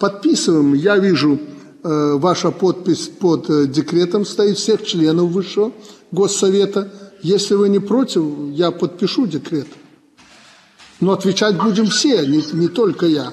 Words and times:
Подписываем. 0.00 0.72
Я 0.72 0.96
вижу, 0.96 1.38
э, 1.84 2.14
ваша 2.16 2.50
подпись 2.50 3.08
под 3.08 3.50
э, 3.50 3.66
декретом 3.66 4.24
стоит 4.24 4.56
всех 4.56 4.82
членов 4.82 5.30
Высшего 5.30 5.72
Госсовета. 6.10 6.90
Если 7.20 7.54
вы 7.54 7.68
не 7.68 7.80
против, 7.80 8.24
я 8.52 8.70
подпишу 8.70 9.26
декрет. 9.26 9.66
Но 11.00 11.12
отвечать 11.12 11.58
будем 11.58 11.86
все, 11.86 12.26
не, 12.26 12.42
не 12.54 12.68
только 12.68 13.04
я. 13.04 13.30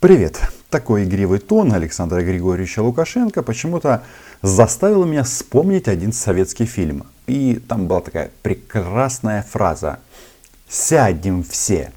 Привет. 0.00 0.40
Такой 0.70 1.04
игривый 1.04 1.38
тон 1.38 1.74
Александра 1.74 2.22
Григорьевича 2.22 2.82
Лукашенко 2.82 3.42
почему-то 3.42 4.04
заставил 4.40 5.04
меня 5.04 5.22
вспомнить 5.22 5.86
один 5.86 6.14
советский 6.14 6.64
фильм. 6.64 7.04
И 7.26 7.60
там 7.68 7.86
была 7.88 8.00
такая 8.00 8.30
прекрасная 8.42 9.42
фраза 9.42 9.98
«Сядем 10.66 11.42
все». 11.44 11.92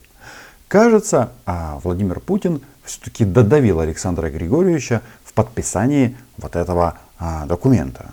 Кажется, 0.70 1.31
а 1.47 1.79
Владимир 1.83 2.20
Путин 2.20 2.61
все-таки 2.83 3.25
додавил 3.25 3.79
Александра 3.79 4.29
Григорьевича 4.29 5.01
в 5.25 5.33
подписании 5.33 6.15
вот 6.37 6.55
этого 6.55 7.00
а, 7.18 7.47
документа, 7.47 8.11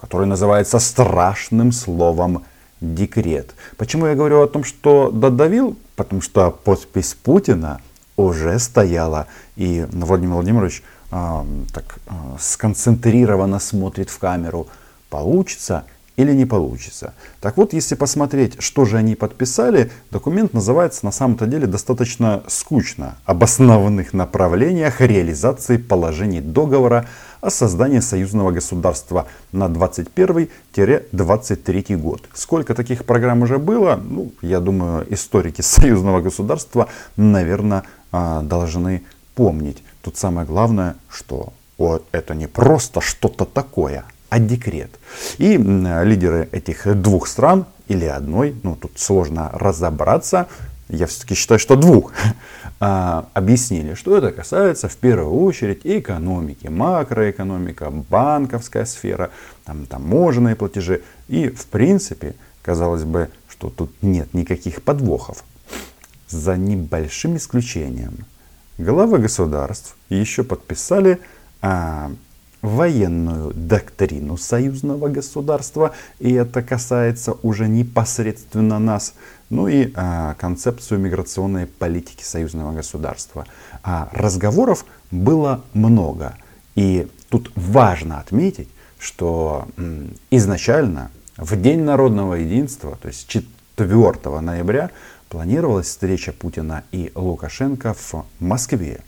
который 0.00 0.26
называется 0.26 0.78
страшным 0.78 1.72
словом 1.72 2.44
декрет. 2.80 3.54
Почему 3.76 4.06
я 4.06 4.14
говорю 4.14 4.40
о 4.40 4.46
том, 4.46 4.64
что 4.64 5.10
додавил? 5.10 5.76
Потому 5.94 6.22
что 6.22 6.50
подпись 6.50 7.12
Путина 7.12 7.82
уже 8.16 8.58
стояла, 8.58 9.26
и 9.56 9.86
Владимир 9.92 10.36
Владимирович 10.36 10.82
а, 11.10 11.44
так 11.74 11.98
а, 12.06 12.38
сконцентрированно 12.40 13.58
смотрит 13.58 14.08
в 14.08 14.18
камеру. 14.18 14.68
Получится 15.10 15.84
или 16.20 16.34
не 16.34 16.44
получится. 16.44 17.14
Так 17.40 17.56
вот, 17.56 17.72
если 17.72 17.94
посмотреть, 17.94 18.60
что 18.60 18.84
же 18.84 18.98
они 18.98 19.14
подписали, 19.14 19.90
документ 20.10 20.52
называется 20.52 21.06
на 21.06 21.12
самом-то 21.12 21.46
деле 21.46 21.66
достаточно 21.66 22.42
скучно. 22.46 23.16
Об 23.24 23.42
основных 23.42 24.12
направлениях 24.12 25.00
реализации 25.00 25.78
положений 25.78 26.42
договора 26.42 27.06
о 27.40 27.48
создании 27.48 28.00
союзного 28.00 28.50
государства 28.50 29.28
на 29.52 29.68
21-23 29.68 31.96
год. 31.96 32.28
Сколько 32.34 32.74
таких 32.74 33.06
программ 33.06 33.40
уже 33.42 33.58
было? 33.58 33.96
Ну, 33.96 34.32
я 34.42 34.60
думаю, 34.60 35.06
историки 35.12 35.62
союзного 35.62 36.20
государства, 36.20 36.88
наверное, 37.16 37.84
а, 38.12 38.42
должны 38.42 39.02
помнить. 39.34 39.82
Тут 40.02 40.18
самое 40.18 40.46
главное, 40.46 40.96
что 41.08 41.54
это 42.12 42.34
не 42.34 42.46
просто 42.46 43.00
что-то 43.00 43.46
такое, 43.46 44.04
а 44.30 44.38
декрет. 44.38 44.90
И 45.38 45.56
лидеры 45.58 46.48
этих 46.52 47.00
двух 47.00 47.26
стран 47.26 47.66
или 47.88 48.06
одной, 48.06 48.54
ну 48.62 48.76
тут 48.76 48.92
сложно 48.98 49.50
разобраться, 49.52 50.46
я 50.88 51.06
все-таки 51.06 51.34
считаю, 51.34 51.58
что 51.58 51.76
двух, 51.76 52.12
а, 52.80 53.28
объяснили, 53.34 53.94
что 53.94 54.16
это 54.16 54.32
касается 54.32 54.88
в 54.88 54.96
первую 54.96 55.42
очередь 55.42 55.80
экономики, 55.84 56.68
макроэкономика, 56.68 57.90
банковская 57.90 58.86
сфера, 58.86 59.30
там, 59.64 59.86
таможенные 59.86 60.56
платежи. 60.56 61.02
И 61.28 61.48
в 61.48 61.66
принципе, 61.66 62.34
казалось 62.62 63.04
бы, 63.04 63.30
что 63.48 63.70
тут 63.70 63.92
нет 64.02 64.32
никаких 64.34 64.82
подвохов. 64.82 65.44
За 66.28 66.56
небольшим 66.56 67.36
исключением. 67.36 68.24
Главы 68.78 69.18
государств 69.18 69.96
еще 70.08 70.42
подписали 70.42 71.20
а, 71.60 72.12
военную 72.62 73.52
доктрину 73.54 74.36
союзного 74.36 75.08
государства, 75.08 75.92
и 76.18 76.32
это 76.32 76.62
касается 76.62 77.34
уже 77.42 77.68
непосредственно 77.68 78.78
нас, 78.78 79.14
ну 79.48 79.68
и 79.68 79.92
а, 79.94 80.34
концепцию 80.34 81.00
миграционной 81.00 81.66
политики 81.66 82.22
союзного 82.22 82.72
государства. 82.72 83.46
А 83.82 84.08
разговоров 84.12 84.84
было 85.10 85.64
много, 85.72 86.36
и 86.74 87.08
тут 87.30 87.50
важно 87.56 88.18
отметить, 88.18 88.68
что 88.98 89.66
м, 89.76 90.14
изначально 90.30 91.10
в 91.36 91.60
День 91.60 91.82
народного 91.82 92.34
единства, 92.34 92.98
то 93.00 93.08
есть 93.08 93.26
4 93.26 94.40
ноября, 94.40 94.90
планировалась 95.30 95.86
встреча 95.86 96.32
Путина 96.32 96.84
и 96.92 97.10
Лукашенко 97.14 97.94
в 97.94 98.26
Москве. 98.40 99.00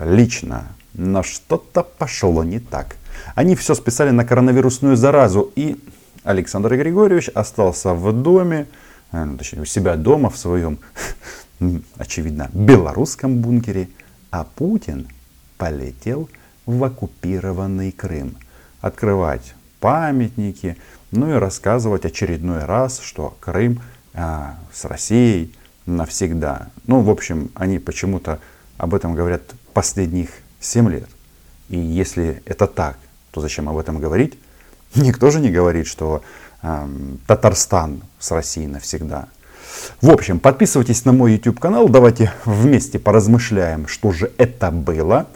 Лично 0.00 0.66
но 0.96 1.22
что-то 1.22 1.82
пошло 1.82 2.42
не 2.42 2.58
так. 2.58 2.96
Они 3.34 3.54
все 3.54 3.74
списали 3.74 4.10
на 4.10 4.24
коронавирусную 4.24 4.96
заразу, 4.96 5.52
и 5.54 5.76
Александр 6.24 6.76
Григорьевич 6.76 7.28
остался 7.28 7.92
в 7.94 8.12
доме, 8.12 8.66
э, 9.12 9.24
ну, 9.24 9.36
точнее, 9.36 9.62
у 9.62 9.66
себя 9.66 9.96
дома, 9.96 10.30
в 10.30 10.38
своем, 10.38 10.78
очевидно, 11.96 12.50
белорусском 12.52 13.38
бункере, 13.38 13.88
а 14.30 14.44
Путин 14.44 15.08
полетел 15.58 16.28
в 16.64 16.82
оккупированный 16.82 17.92
Крым. 17.92 18.36
Открывать 18.80 19.54
памятники, 19.80 20.76
ну 21.10 21.30
и 21.30 21.38
рассказывать 21.38 22.04
очередной 22.04 22.64
раз, 22.64 23.00
что 23.00 23.36
Крым 23.40 23.80
а, 24.14 24.56
с 24.72 24.84
Россией 24.84 25.54
навсегда. 25.84 26.68
Ну, 26.86 27.00
в 27.00 27.10
общем, 27.10 27.50
они 27.54 27.78
почему-то 27.78 28.40
об 28.78 28.94
этом 28.94 29.14
говорят 29.14 29.42
последних 29.72 30.30
7 30.66 30.90
лет. 30.90 31.08
И 31.68 31.78
если 31.78 32.42
это 32.44 32.66
так, 32.66 32.98
то 33.30 33.40
зачем 33.40 33.68
об 33.68 33.78
этом 33.78 33.98
говорить? 33.98 34.34
Никто 34.94 35.30
же 35.30 35.40
не 35.40 35.50
говорит, 35.50 35.86
что 35.86 36.22
э, 36.62 36.88
Татарстан 37.26 38.02
с 38.18 38.30
Россией 38.30 38.66
навсегда. 38.66 39.28
В 40.00 40.10
общем, 40.10 40.38
подписывайтесь 40.38 41.04
на 41.04 41.12
мой 41.12 41.32
YouTube 41.32 41.60
канал, 41.60 41.88
давайте 41.88 42.32
вместе 42.44 42.98
поразмышляем, 42.98 43.86
что 43.86 44.12
же 44.12 44.32
это 44.38 44.70
было, 44.70 45.26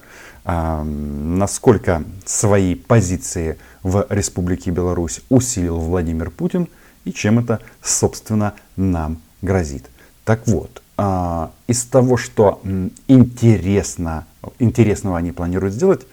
э, 0.44 0.82
насколько 0.82 2.02
свои 2.24 2.74
позиции 2.74 3.58
в 3.82 4.06
Республике 4.08 4.70
Беларусь 4.70 5.20
усилил 5.28 5.78
Владимир 5.78 6.30
Путин 6.30 6.68
и 7.04 7.12
чем 7.12 7.38
это, 7.38 7.60
собственно, 7.82 8.54
нам 8.76 9.20
грозит. 9.42 9.86
Так 10.30 10.46
вот, 10.46 10.80
а, 10.96 11.50
из 11.66 11.82
того, 11.82 12.16
что 12.16 12.60
интересно, 13.08 14.28
интересного 14.60 15.16
они 15.16 15.32
планируют 15.32 15.74
сделать, 15.74 16.06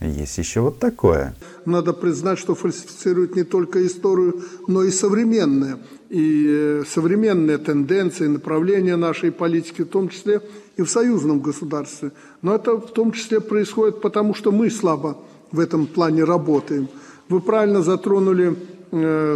есть 0.00 0.38
еще 0.38 0.60
вот 0.60 0.78
такое. 0.78 1.34
Надо 1.66 1.92
признать, 1.92 2.38
что 2.38 2.54
фальсифицируют 2.54 3.36
не 3.36 3.44
только 3.44 3.86
историю, 3.86 4.42
но 4.68 4.84
и 4.84 4.90
современные. 4.90 5.76
И 6.08 6.46
э, 6.48 6.84
современные 6.88 7.58
тенденции, 7.58 8.26
направления 8.26 8.96
нашей 8.96 9.32
политики, 9.32 9.82
в 9.82 9.88
том 9.88 10.08
числе 10.08 10.40
и 10.78 10.82
в 10.82 10.88
союзном 10.88 11.40
государстве. 11.40 12.12
Но 12.40 12.54
это 12.54 12.78
в 12.78 12.90
том 12.94 13.12
числе 13.12 13.38
происходит 13.38 14.00
потому, 14.00 14.32
что 14.32 14.50
мы 14.50 14.70
слабо 14.70 15.18
в 15.52 15.60
этом 15.60 15.86
плане 15.86 16.24
работаем. 16.24 16.88
Вы 17.28 17.42
правильно 17.42 17.82
затронули 17.82 18.56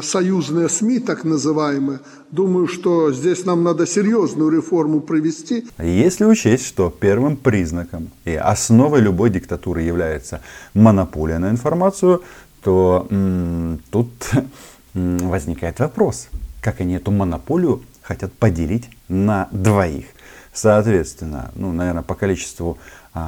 союзные 0.03 0.69
СМИ, 0.69 1.01
так 1.01 1.25
называемые, 1.25 2.01
думаю, 2.31 2.67
что 2.69 3.13
здесь 3.13 3.45
нам 3.45 3.63
надо 3.63 3.87
серьезную 3.87 4.51
реформу 4.51 5.01
провести. 5.01 5.67
Если 5.79 6.25
учесть, 6.25 6.67
что 6.67 6.91
первым 6.91 7.37
признаком 7.37 8.11
и 8.25 8.35
основой 8.35 9.01
любой 9.01 9.31
диктатуры 9.31 9.83
является 9.83 10.41
монополия 10.75 11.39
на 11.39 11.51
информацию, 11.51 12.23
то 12.62 13.07
м- 13.11 13.81
тут 13.91 14.11
м- 14.95 15.19
возникает 15.19 15.81
вопрос, 15.81 16.29
как 16.62 16.81
они 16.81 16.95
эту 16.95 17.11
монополию 17.11 17.83
хотят 18.03 18.33
поделить 18.33 18.89
на 19.09 19.49
двоих. 19.53 20.07
Соответственно, 20.55 21.51
ну, 21.55 21.73
наверное, 21.73 22.03
по 22.03 22.15
количеству 22.15 22.79
э, 23.15 23.21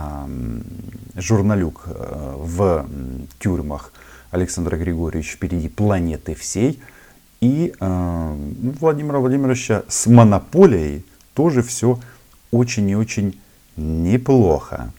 журналюк 1.16 1.82
э, 1.86 2.34
в 2.36 2.86
тюрьмах 3.38 3.92
Александра 4.34 4.76
Григорьевича 4.76 5.36
впереди 5.36 5.68
планеты 5.68 6.34
всей. 6.34 6.80
И 7.40 7.72
э, 7.78 8.36
Владимира 8.80 9.20
Владимировича 9.20 9.84
с 9.88 10.06
монополией 10.06 11.04
тоже 11.34 11.62
все 11.62 12.00
очень 12.50 12.88
и 12.90 12.96
очень 12.96 13.38
неплохо. 13.76 14.92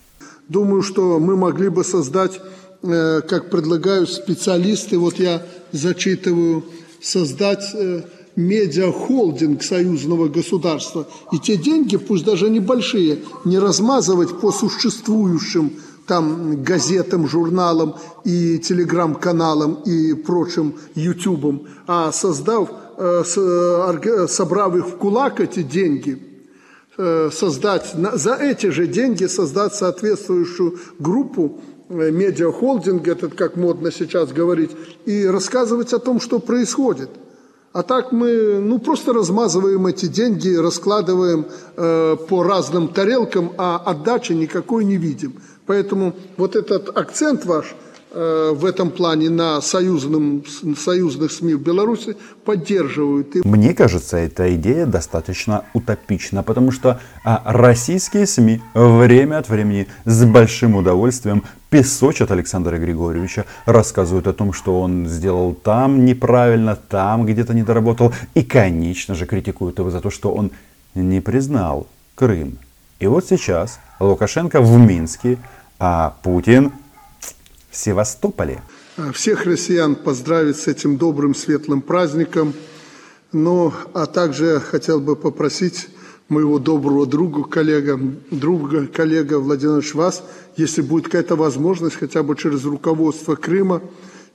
Думаю, 0.47 0.83
что 0.83 1.19
мы 1.19 1.35
могли 1.35 1.69
бы 1.69 1.83
создать, 1.83 2.39
э, 2.83 3.21
как 3.27 3.49
предлагают 3.49 4.09
специалисты, 4.09 4.97
вот 4.97 5.19
я 5.19 5.41
зачитываю, 5.71 6.63
создать 7.01 7.73
э, 7.73 8.03
медиахолдинг 8.35 9.63
союзного 9.63 10.27
государства. 10.27 11.07
И 11.31 11.39
те 11.39 11.57
деньги, 11.57 11.97
пусть 11.97 12.25
даже 12.25 12.49
небольшие, 12.49 13.19
не 13.43 13.59
размазывать 13.59 14.39
по 14.39 14.51
существующим 14.51 15.73
там 16.07 16.63
газетам, 16.63 17.27
журналам 17.27 17.95
и 18.23 18.59
телеграм-каналам 18.59 19.81
и 19.85 20.13
прочим 20.13 20.75
ютубам, 20.95 21.67
а 21.87 22.11
создав, 22.11 22.69
э, 22.97 23.23
э, 23.35 24.27
собрав 24.27 24.75
их 24.75 24.87
в 24.87 24.97
кулак 24.97 25.39
эти 25.39 25.63
деньги, 25.63 26.21
э, 26.97 27.29
создать, 27.31 27.93
за 28.13 28.35
эти 28.35 28.67
же 28.67 28.87
деньги 28.87 29.25
создать 29.25 29.73
соответствующую 29.73 30.79
группу, 30.99 31.59
медиахолдинг, 31.89 33.07
этот 33.07 33.35
как 33.35 33.57
модно 33.57 33.91
сейчас 33.91 34.31
говорить, 34.31 34.71
и 35.05 35.25
рассказывать 35.25 35.93
о 35.93 35.99
том, 35.99 36.19
что 36.19 36.39
происходит. 36.39 37.09
А 37.75 37.83
так 37.83 38.13
мы 38.13 38.59
ну, 38.61 38.79
просто 38.79 39.11
размазываем 39.11 39.85
эти 39.85 40.05
деньги, 40.05 40.55
раскладываем 40.55 41.45
э, 41.75 42.15
по 42.29 42.41
разным 42.41 42.87
тарелкам, 42.87 43.51
а 43.57 43.77
отдачи 43.85 44.31
никакой 44.31 44.85
не 44.85 44.95
видим. 44.95 45.41
Поэтому 45.65 46.13
вот 46.37 46.55
этот 46.55 46.95
акцент 46.95 47.45
ваш 47.45 47.73
э, 48.11 48.51
в 48.53 48.65
этом 48.65 48.91
плане 48.91 49.29
на 49.29 49.61
союзном, 49.61 50.43
союзных 50.77 51.31
СМИ 51.31 51.55
в 51.55 51.61
Беларуси 51.61 52.15
поддерживают. 52.45 53.33
Мне 53.43 53.73
кажется, 53.73 54.17
эта 54.17 54.55
идея 54.55 54.85
достаточно 54.85 55.65
утопична, 55.73 56.43
потому 56.43 56.71
что 56.71 56.99
а, 57.23 57.41
российские 57.45 58.27
СМИ 58.27 58.61
время 58.73 59.39
от 59.39 59.49
времени 59.49 59.87
с 60.05 60.23
большим 60.25 60.75
удовольствием 60.75 61.43
песочат 61.71 62.31
Александра 62.31 62.77
Григорьевича, 62.77 63.45
рассказывают 63.65 64.27
о 64.27 64.33
том, 64.33 64.53
что 64.53 64.79
он 64.79 65.07
сделал 65.07 65.53
там 65.53 66.05
неправильно, 66.05 66.75
там 66.75 67.25
где-то 67.25 67.53
не 67.53 67.63
доработал, 67.63 68.13
и, 68.35 68.43
конечно 68.43 69.15
же, 69.15 69.25
критикуют 69.25 69.79
его 69.79 69.89
за 69.89 69.99
то, 69.99 70.11
что 70.11 70.31
он 70.31 70.51
не 70.93 71.21
признал 71.21 71.87
Крым. 72.13 72.59
И 72.99 73.07
вот 73.07 73.25
сейчас 73.25 73.79
Лукашенко 73.99 74.61
в 74.61 74.77
Минске, 74.77 75.37
а 75.79 76.15
Путин 76.23 76.71
в 77.69 77.75
Севастополе. 77.75 78.61
Всех 79.13 79.45
россиян 79.45 79.95
поздравить 79.95 80.57
с 80.57 80.67
этим 80.67 80.97
добрым, 80.97 81.35
светлым 81.35 81.81
праздником. 81.81 82.53
Но, 83.33 83.73
а 83.93 84.05
также 84.05 84.61
хотел 84.61 85.01
бы 85.01 85.17
попросить 85.17 85.89
моего 86.29 86.57
доброго 86.57 87.05
друга, 87.05 87.43
коллега, 87.43 87.99
друга, 88.31 88.87
коллега 88.87 89.39
Владимир 89.39 89.83
вас, 89.93 90.23
если 90.55 90.81
будет 90.81 91.05
какая-то 91.05 91.35
возможность, 91.35 91.97
хотя 91.97 92.23
бы 92.23 92.35
через 92.37 92.63
руководство 92.63 93.35
Крыма, 93.35 93.81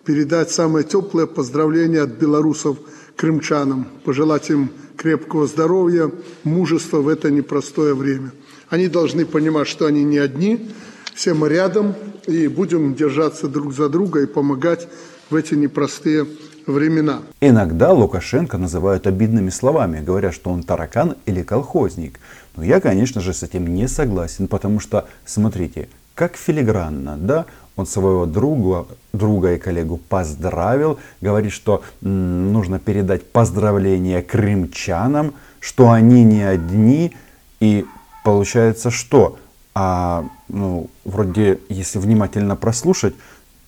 передать 0.05 0.51
самое 0.51 0.85
теплое 0.85 1.27
поздравление 1.27 2.03
от 2.03 2.11
белорусов 2.11 2.79
крымчанам, 3.17 3.87
пожелать 4.05 4.51
им 4.51 4.71
крепкого 4.97 5.47
здоровья, 5.47 6.11
мужества 6.45 6.99
в 6.99 7.09
это 7.09 7.31
непростое 7.31 7.95
время. 7.95 8.33
Они 8.71 8.87
должны 8.87 9.27
понимать, 9.27 9.67
что 9.67 9.87
они 9.87 10.05
не 10.05 10.19
одни, 10.19 10.71
все 11.15 11.35
мы 11.35 11.49
рядом, 11.49 11.95
и 12.27 12.47
будем 12.47 12.95
держаться 12.95 13.49
друг 13.49 13.75
за 13.75 13.89
друга 13.89 14.23
и 14.23 14.27
помогать 14.27 14.89
в 15.29 15.35
эти 15.35 15.55
непростые 15.55 16.27
времена. 16.67 17.23
Иногда 17.41 17.93
Лукашенко 17.93 18.59
называют 18.59 19.09
обидными 19.09 19.51
словами, 19.51 20.01
говоря, 20.01 20.31
что 20.31 20.51
он 20.51 20.63
таракан 20.63 21.17
или 21.27 21.43
колхозник. 21.43 22.21
Но 22.57 22.63
я, 22.63 22.81
конечно 22.81 23.21
же, 23.21 23.35
с 23.35 23.43
этим 23.43 23.67
не 23.75 23.89
согласен, 23.89 24.47
потому 24.47 24.79
что, 24.79 25.09
смотрите, 25.25 25.89
как 26.15 26.37
филигранно, 26.37 27.17
да, 27.17 27.47
он 27.75 27.87
своего 27.87 28.27
друга, 28.27 28.87
друга 29.13 29.55
и 29.55 29.59
коллегу 29.59 29.97
поздравил, 29.97 30.99
говорит, 31.21 31.53
что 31.53 31.83
нужно 32.03 32.79
передать 32.79 33.27
поздравления 33.27 34.23
крымчанам, 34.23 35.35
что 35.59 35.91
они 35.91 36.23
не 36.25 36.43
одни, 36.43 37.15
и 37.59 37.85
получается 38.25 38.91
что? 38.91 39.39
А, 39.75 40.25
ну, 40.49 40.91
вроде, 41.05 41.61
если 41.69 41.99
внимательно 41.99 42.57
прослушать, 42.57 43.15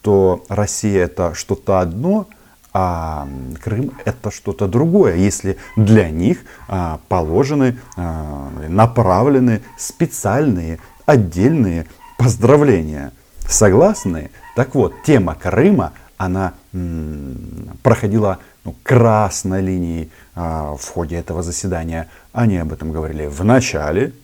то 0.03 0.45
Россия 0.49 1.05
это 1.05 1.35
что-то 1.35 1.79
одно, 1.81 2.27
а 2.73 3.29
Крым 3.63 3.93
это 4.05 4.31
что-то 4.31 4.67
другое, 4.67 5.17
если 5.17 5.59
для 5.77 6.11
них 6.11 6.39
а, 6.69 7.01
положены, 7.09 7.79
а, 7.97 8.51
направлены 8.69 9.63
специальные, 9.79 10.79
отдельные 11.07 11.87
поздравления. 12.19 13.13
Согласны? 13.41 14.31
Так 14.57 14.75
вот, 14.75 14.95
тема 15.05 15.35
Крыма, 15.35 15.93
она 16.17 16.55
м, 16.73 17.77
проходила 17.83 18.39
ну, 18.65 18.75
красной 18.83 19.61
линией 19.61 20.11
а, 20.35 20.77
в 20.77 20.89
ходе 20.89 21.17
этого 21.17 21.43
заседания. 21.43 22.09
Они 22.33 22.57
об 22.57 22.73
этом 22.73 22.93
говорили 22.93 23.27
в 23.27 23.45
начале, 23.45 24.15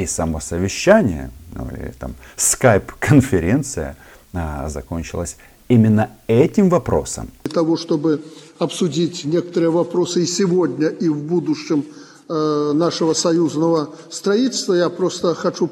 и 0.00 0.06
само 0.06 0.40
совещание, 0.40 1.30
ну, 1.54 1.68
или 1.76 1.92
там 1.98 2.14
скайп-конференция 2.36 3.96
а, 4.32 4.68
закончилась 4.68 5.36
именно 5.68 6.10
этим 6.26 6.68
вопросом. 6.68 7.28
Для 7.44 7.52
того, 7.52 7.76
чтобы 7.76 8.22
обсудить 8.58 9.24
некоторые 9.24 9.70
вопросы 9.70 10.22
и 10.22 10.26
сегодня, 10.26 10.88
и 10.88 11.08
в 11.08 11.22
будущем 11.22 11.84
э, 12.28 12.72
нашего 12.74 13.14
союзного 13.14 13.90
строительства, 14.10 14.74
я 14.74 14.88
просто 14.88 15.34
хочу 15.34 15.70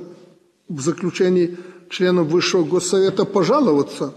в 0.68 0.80
заключении 0.80 1.56
членам 1.90 2.28
Высшего 2.28 2.64
Госсовета 2.64 3.24
пожаловаться. 3.24 4.14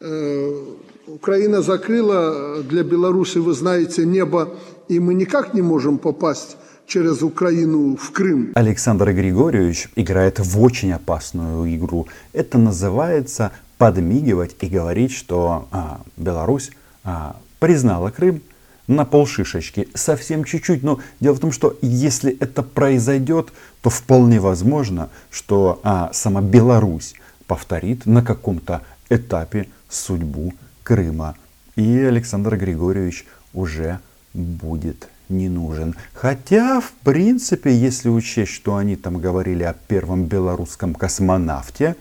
Э, 0.00 0.64
Украина 1.06 1.62
закрыла 1.62 2.62
для 2.62 2.82
Беларуси, 2.82 3.38
вы 3.38 3.54
знаете, 3.54 4.04
небо, 4.04 4.54
и 4.88 5.00
мы 5.00 5.14
никак 5.14 5.54
не 5.54 5.62
можем 5.62 5.98
попасть 5.98 6.56
через 6.86 7.22
Украину 7.22 7.96
в 7.96 8.10
Крым. 8.12 8.52
Александр 8.54 9.12
Григорьевич 9.12 9.88
играет 9.96 10.38
в 10.38 10.60
очень 10.60 10.92
опасную 10.92 11.74
игру. 11.74 12.06
Это 12.32 12.58
называется 12.58 13.52
подмигивать 13.78 14.56
и 14.60 14.66
говорить, 14.66 15.12
что 15.12 15.68
а, 15.70 16.00
Беларусь 16.16 16.70
а, 17.02 17.36
признала 17.58 18.10
Крым 18.10 18.42
на 18.86 19.04
полшишечки, 19.04 19.88
совсем 19.94 20.44
чуть-чуть. 20.44 20.82
Но 20.82 21.00
дело 21.20 21.34
в 21.34 21.40
том, 21.40 21.52
что 21.52 21.76
если 21.80 22.36
это 22.38 22.62
произойдет, 22.62 23.52
то 23.82 23.90
вполне 23.90 24.40
возможно, 24.40 25.10
что 25.30 25.80
а, 25.82 26.10
сама 26.12 26.40
Беларусь 26.42 27.14
повторит 27.46 28.06
на 28.06 28.22
каком-то 28.22 28.82
этапе 29.08 29.68
судьбу 29.88 30.54
Крыма. 30.82 31.36
И 31.76 31.98
Александр 31.98 32.56
Григорьевич 32.56 33.26
уже 33.52 34.00
будет 34.32 35.08
не 35.28 35.48
нужен. 35.48 35.94
Хотя, 36.12 36.80
в 36.80 36.92
принципе, 37.04 37.74
если 37.74 38.08
учесть, 38.08 38.52
что 38.52 38.76
они 38.76 38.96
там 38.96 39.18
говорили 39.18 39.62
о 39.62 39.72
первом 39.72 40.24
белорусском 40.24 40.94
космонавте, 40.94 41.96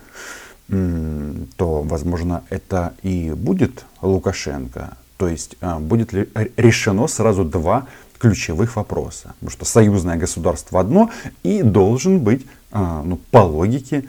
то, 0.67 1.81
возможно, 1.81 2.43
это 2.49 2.93
и 3.03 3.31
будет 3.31 3.85
Лукашенко. 4.01 4.97
То 5.17 5.27
есть 5.27 5.55
а, 5.61 5.79
будет 5.79 6.13
ли 6.13 6.29
решено 6.57 7.07
сразу 7.07 7.43
два 7.45 7.87
ключевых 8.17 8.75
вопроса. 8.77 9.33
Потому 9.39 9.51
что 9.51 9.65
союзное 9.65 10.17
государство 10.17 10.79
одно 10.79 11.11
и 11.43 11.61
должен 11.61 12.19
быть, 12.19 12.45
а, 12.71 13.03
ну, 13.03 13.17
по 13.31 13.39
логике, 13.39 14.05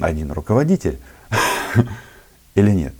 один 0.00 0.32
руководитель. 0.32 0.98
Или 2.54 2.70
нет. 2.70 2.94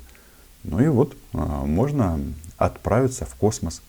Ну 0.65 0.81
и 0.81 0.89
вот 0.89 1.17
а, 1.33 1.65
можно 1.65 2.21
отправиться 2.59 3.25
в 3.25 3.35
космос 3.37 3.83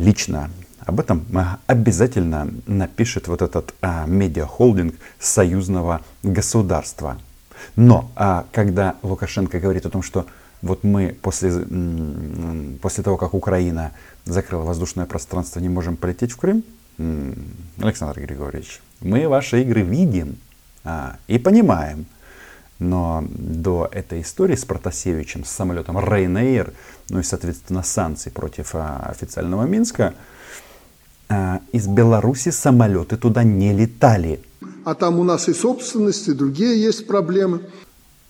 лично. 0.00 0.50
Об 0.80 0.98
этом 0.98 1.26
обязательно 1.66 2.48
напишет 2.66 3.28
вот 3.28 3.42
этот 3.42 3.74
а, 3.80 4.06
медиахолдинг 4.06 4.94
союзного 5.18 6.00
государства. 6.22 7.18
Но 7.76 8.10
а, 8.16 8.46
когда 8.50 8.96
Лукашенко 9.02 9.60
говорит 9.60 9.86
о 9.86 9.90
том, 9.90 10.02
что 10.02 10.26
вот 10.62 10.84
мы 10.84 11.16
после, 11.22 11.50
после 12.82 13.04
того, 13.04 13.16
как 13.16 13.34
Украина 13.34 13.92
закрыла 14.24 14.62
воздушное 14.62 15.06
пространство, 15.06 15.60
не 15.60 15.68
можем 15.68 15.96
полететь 15.96 16.32
в 16.32 16.36
Крым, 16.36 16.64
Александр 17.78 18.20
Григорьевич, 18.20 18.80
мы 19.00 19.26
ваши 19.28 19.62
игры 19.62 19.82
видим 19.82 20.36
а, 20.84 21.16
и 21.28 21.38
понимаем. 21.38 22.06
Но 22.80 23.22
до 23.28 23.88
этой 23.92 24.22
истории 24.22 24.56
с 24.56 24.64
Протасевичем, 24.64 25.44
с 25.44 25.50
самолетом 25.50 25.98
Ryanair, 25.98 26.72
ну 27.10 27.20
и, 27.20 27.22
соответственно, 27.22 27.82
санкций 27.82 28.32
против 28.32 28.74
а, 28.74 29.06
официального 29.10 29.64
Минска, 29.64 30.14
а, 31.28 31.60
из 31.72 31.86
Беларуси 31.86 32.48
самолеты 32.48 33.18
туда 33.18 33.44
не 33.44 33.72
летали. 33.74 34.40
А 34.84 34.94
там 34.94 35.20
у 35.20 35.24
нас 35.24 35.48
и 35.48 35.52
собственность, 35.52 36.26
и 36.28 36.32
другие 36.32 36.82
есть 36.82 37.06
проблемы. 37.06 37.60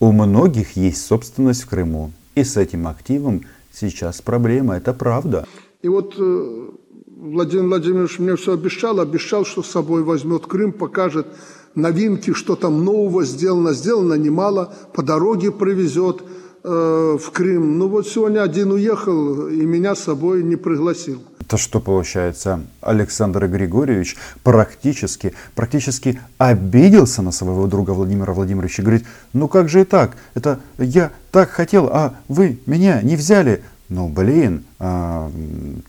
У 0.01 0.11
многих 0.11 0.75
есть 0.75 1.05
собственность 1.05 1.63
в 1.63 1.69
Крыму. 1.69 2.11
И 2.35 2.43
с 2.43 2.57
этим 2.57 2.87
активом 2.87 3.43
сейчас 3.71 4.21
проблема, 4.21 4.75
это 4.75 4.93
правда. 4.93 5.47
И 5.81 5.87
вот 5.87 6.15
э, 6.17 6.69
Владимир 7.07 7.67
Владимирович 7.67 8.19
мне 8.19 8.35
все 8.35 8.53
обещал, 8.53 8.99
обещал, 8.99 9.45
что 9.45 9.63
с 9.63 9.69
собой 9.69 10.03
возьмет 10.03 10.45
Крым, 10.45 10.73
покажет 10.73 11.27
новинки, 11.75 12.33
что 12.33 12.55
там 12.55 12.83
нового 12.83 13.23
сделано. 13.25 13.73
Сделано 13.73 14.15
немало, 14.15 14.73
по 14.93 15.03
дороге 15.03 15.51
привезет 15.51 16.23
э, 16.63 17.17
в 17.19 17.31
Крым. 17.31 17.77
Ну 17.77 17.87
вот 17.87 18.07
сегодня 18.07 18.41
один 18.41 18.71
уехал 18.71 19.47
и 19.47 19.65
меня 19.65 19.95
с 19.95 19.99
собой 19.99 20.43
не 20.43 20.55
пригласил. 20.55 21.21
Это 21.39 21.57
что 21.57 21.81
получается? 21.81 22.61
Александр 22.79 23.47
Григорьевич 23.47 24.15
практически, 24.43 25.33
практически 25.53 26.21
обиделся 26.37 27.21
на 27.21 27.31
своего 27.31 27.67
друга 27.67 27.91
Владимира 27.91 28.31
Владимировича. 28.33 28.83
Говорит, 28.83 29.05
ну 29.33 29.47
как 29.47 29.67
же 29.67 29.81
и 29.81 29.83
так? 29.83 30.15
Это 30.33 30.61
я 30.77 31.11
так 31.31 31.49
хотел, 31.49 31.87
а 31.87 32.15
вы 32.29 32.59
меня 32.65 33.01
не 33.01 33.17
взяли. 33.17 33.63
Ну 33.89 34.07
блин, 34.07 34.63
а, 34.79 35.29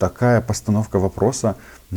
такая 0.00 0.40
постановка 0.40 0.98
вопроса 0.98 1.54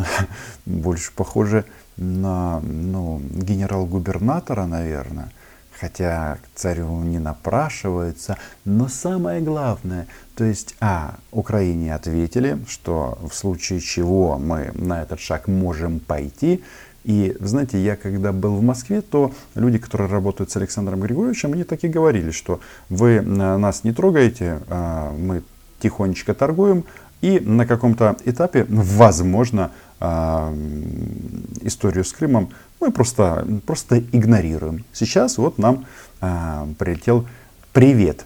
больше 0.68 1.12
похоже 1.16 1.66
на 1.98 2.60
ну, 2.62 3.22
генерал-губернатора, 3.32 4.66
наверное. 4.66 5.32
хотя 5.80 6.38
к 6.38 6.58
царю 6.58 7.04
не 7.04 7.20
напрашиваются. 7.20 8.38
Но 8.64 8.88
самое 8.88 9.42
главное, 9.42 10.08
то 10.36 10.44
есть, 10.46 10.76
а, 10.80 11.16
Украине 11.32 11.94
ответили, 11.94 12.58
что 12.68 13.18
в 13.30 13.36
случае 13.36 13.82
чего 13.82 14.38
мы 14.38 14.72
на 14.74 15.02
этот 15.02 15.20
шаг 15.20 15.48
можем 15.48 16.00
пойти. 16.00 16.64
И, 17.04 17.36
знаете, 17.40 17.84
я 17.84 17.98
когда 17.98 18.32
был 18.32 18.56
в 18.56 18.64
Москве, 18.64 19.02
то 19.02 19.32
люди, 19.54 19.78
которые 19.78 20.10
работают 20.10 20.50
с 20.50 20.58
Александром 20.58 21.02
Григорьевичем, 21.02 21.54
они 21.54 21.64
так 21.64 21.84
и 21.84 21.88
говорили, 21.88 22.32
что 22.32 22.62
вы 22.90 23.22
нас 23.22 23.84
не 23.84 23.94
трогаете, 23.94 24.62
а, 24.70 25.14
мы 25.14 25.44
тихонечко 25.80 26.34
торгуем, 26.34 26.84
и 27.22 27.40
на 27.40 27.66
каком-то 27.66 28.18
этапе, 28.26 28.66
возможно, 28.70 29.66
а, 29.66 29.72
историю 31.62 32.04
с 32.04 32.12
Крымом 32.14 32.50
мы 32.82 32.92
просто, 32.92 33.48
просто 33.66 34.00
игнорируем. 34.12 34.84
Сейчас 34.94 35.38
вот 35.38 35.58
нам 35.58 35.86
а, 36.22 36.68
прилетел 36.78 37.26
привет. 37.74 38.26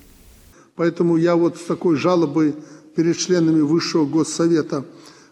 Поэтому 0.76 1.18
я 1.18 1.36
вот 1.36 1.58
с 1.58 1.66
такой 1.66 1.96
жалобой 1.96 2.56
перед 2.96 3.18
членами 3.18 3.62
Высшего 3.62 4.06
Госсовета 4.06 4.86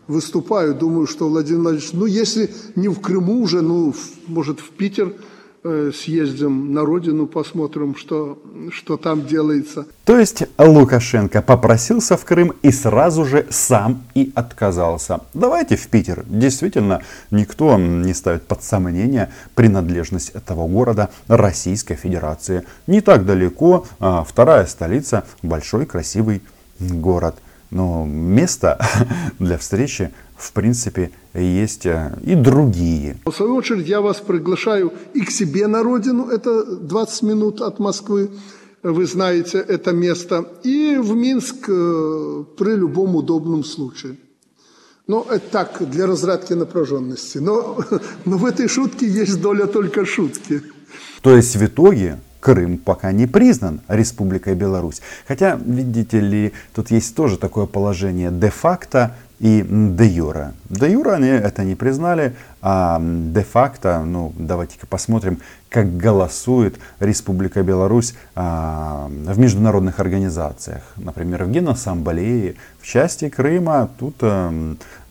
выступаю. 0.07 0.75
Думаю, 0.75 1.07
что 1.07 1.27
Владимир 1.27 1.61
Владимирович, 1.61 1.93
ну 1.93 2.05
если 2.05 2.51
не 2.75 2.87
в 2.87 3.01
Крыму 3.01 3.41
уже, 3.41 3.61
ну 3.61 3.93
может 4.27 4.59
в 4.59 4.69
Питер– 4.69 5.13
съездим 5.63 6.73
на 6.73 6.85
родину, 6.85 7.27
посмотрим, 7.27 7.95
что, 7.95 8.37
что 8.71 8.97
там 8.97 9.25
делается. 9.25 9.85
То 10.05 10.17
есть 10.17 10.43
Лукашенко 10.57 11.41
попросился 11.41 12.15
в 12.15 12.23
Крым 12.23 12.53
и 12.61 12.71
сразу 12.71 13.25
же 13.25 13.45
сам 13.49 14.03
и 14.15 14.31
отказался. 14.35 15.19
Давайте 15.33 15.75
в 15.75 15.87
Питер. 15.87 16.23
Действительно, 16.27 17.01
никто 17.31 17.77
не 17.77 18.13
ставит 18.13 18.43
под 18.43 18.63
сомнение 18.63 19.29
принадлежность 19.55 20.29
этого 20.29 20.67
города 20.67 21.09
Российской 21.27 21.95
Федерации. 21.95 22.63
Не 22.85 23.01
так 23.01 23.25
далеко, 23.25 23.85
а 23.99 24.23
вторая 24.23 24.65
столица, 24.65 25.25
большой 25.41 25.85
красивый 25.85 26.41
город. 26.79 27.35
Но 27.69 28.05
место 28.05 28.79
для 29.39 29.57
встречи 29.57 30.11
в 30.37 30.51
принципе, 30.51 31.11
есть 31.33 31.85
э, 31.85 32.15
и 32.23 32.35
другие. 32.35 33.17
В 33.25 33.31
свою 33.31 33.55
очередь, 33.55 33.87
я 33.87 34.01
вас 34.01 34.17
приглашаю 34.17 34.93
и 35.13 35.21
к 35.21 35.31
себе 35.31 35.67
на 35.67 35.83
родину, 35.83 36.27
это 36.27 36.63
20 36.63 37.23
минут 37.23 37.61
от 37.61 37.79
Москвы, 37.79 38.29
вы 38.83 39.07
знаете 39.07 39.57
это 39.57 39.91
место, 39.91 40.45
и 40.63 40.97
в 40.97 41.15
Минск 41.15 41.67
э, 41.67 42.43
при 42.57 42.75
любом 42.75 43.15
удобном 43.15 43.63
случае. 43.63 44.17
Ну, 45.07 45.25
это 45.29 45.49
так, 45.51 45.89
для 45.89 46.05
разрядки 46.05 46.53
напряженности. 46.53 47.39
Но, 47.39 47.79
но 48.25 48.37
в 48.37 48.45
этой 48.45 48.67
шутке 48.67 49.07
есть 49.07 49.41
доля 49.41 49.65
только 49.65 50.05
шутки. 50.05 50.61
То 51.21 51.35
есть 51.35 51.55
в 51.55 51.65
итоге 51.65 52.19
Крым 52.47 52.77
пока 52.77 53.11
не 53.11 53.27
признан 53.27 53.81
Республикой 53.89 54.55
Беларусь. 54.55 55.01
Хотя, 55.27 55.59
видите 55.65 56.21
ли, 56.21 56.53
тут 56.73 56.91
есть 56.91 57.13
тоже 57.13 57.37
такое 57.37 57.65
положение 57.65 58.31
де-факто 58.31 59.17
и 59.39 59.63
де-юра. 59.69 60.53
Де-юра 60.69 61.15
они 61.15 61.27
это 61.27 61.63
не 61.63 61.75
признали, 61.75 62.35
а 62.61 62.99
де-факто, 63.01 64.03
ну 64.05 64.33
давайте-ка 64.37 64.87
посмотрим, 64.87 65.39
как 65.69 65.97
голосует 65.97 66.79
Республика 66.99 67.61
Беларусь 67.61 68.15
а, 68.35 69.07
в 69.09 69.37
международных 69.37 69.99
организациях. 69.99 70.81
Например, 70.95 71.43
в 71.43 71.51
Генассамблее, 71.51 72.55
в 72.79 72.85
части 72.85 73.29
Крыма. 73.29 73.89
Тут 73.99 74.15
а, 74.21 74.51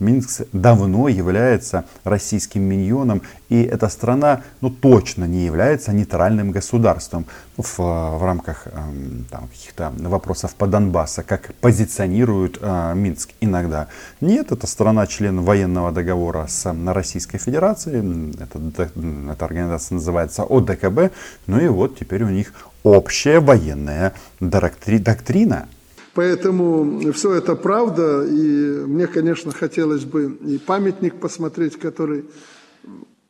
Минск 0.01 0.43
давно 0.53 1.09
является 1.09 1.85
российским 2.05 2.63
миньоном. 2.63 3.23
И 3.49 3.63
эта 3.63 3.89
страна 3.89 4.43
ну, 4.61 4.71
точно 4.71 5.25
не 5.25 5.45
является 5.45 5.93
нейтральным 5.93 6.53
государством 6.53 7.27
в, 7.57 7.79
в 7.79 8.25
рамках 8.25 8.67
а, 8.67 9.47
каких-то 9.53 9.93
вопросов 9.99 10.55
по 10.55 10.67
Донбасса, 10.67 11.23
как 11.23 11.55
позиционирует 11.61 12.59
а, 12.63 12.95
Минск 12.95 13.31
иногда. 13.41 13.89
Нет, 14.21 14.51
это 14.51 14.67
страна 14.67 15.07
член 15.07 15.43
военного 15.43 15.93
договора 15.93 16.47
с 16.49 16.75
Российской 16.87 17.39
Федерацией. 17.39 18.33
Это, 18.41 18.59
эта 18.83 19.45
организация 19.45 19.97
называется 19.97 20.43
ОДКБ. 20.49 21.13
Ну 21.47 21.61
и 21.61 21.69
вот 21.69 21.99
теперь 21.99 22.25
у 22.25 22.31
них 22.31 22.53
общая 22.83 23.41
военная 23.41 24.15
доктрина. 24.41 25.69
Поэтому 26.15 27.13
все 27.13 27.35
это 27.35 27.57
правда. 27.57 28.25
И 28.25 28.87
мне, 28.87 29.07
конечно, 29.07 29.53
хотелось 29.53 30.05
бы 30.05 30.39
и 30.47 30.57
памятник 30.57 31.17
посмотреть, 31.17 31.79
который 31.79 32.25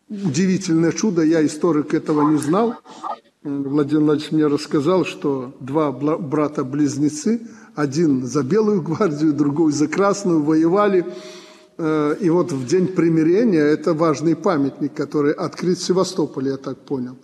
удивительное 0.08 0.92
чудо. 0.92 1.22
Я 1.22 1.44
историк 1.44 1.94
этого 1.94 2.30
не 2.30 2.38
знал. 2.38 2.76
Владимир 3.42 4.04
Владимирович 4.04 4.32
мне 4.32 4.46
рассказал, 4.46 5.04
что 5.04 5.52
два 5.58 5.90
брата-близнецы, 5.90 7.40
один 7.76 8.26
за 8.26 8.42
Белую 8.42 8.82
гвардию, 8.82 9.32
другой 9.32 9.72
за 9.72 9.86
Красную, 9.86 10.42
воевали 10.42 11.06
Э, 11.78 12.16
и 12.20 12.30
вот 12.30 12.52
в 12.52 12.66
день 12.66 12.88
примирения 12.88 13.60
это 13.60 13.92
важный 13.94 14.34
памятник, 14.34 14.94
который 14.94 15.32
открыт 15.32 15.78
в 15.78 15.84
Севастополе, 15.84 16.52
я 16.52 16.56
так 16.56 16.78
понял. 16.78 17.16